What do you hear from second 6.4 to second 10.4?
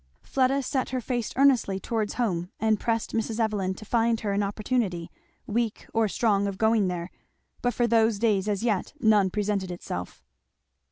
of going there; but for those days as yet none presented itself.